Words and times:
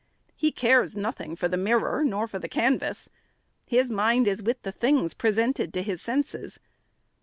He 0.35 0.51
cares 0.51 0.97
nothing 0.97 1.35
for 1.35 1.47
the 1.47 1.57
mirror, 1.57 2.03
nor 2.03 2.27
for 2.27 2.39
the 2.39 2.49
canvas;— 2.49 3.07
his 3.67 3.91
mind 3.91 4.27
is 4.27 4.41
with 4.41 4.59
the 4.63 4.71
things 4.71 5.13
presented 5.13 5.71
to 5.75 5.83
his 5.83 6.01
senses. 6.01 6.59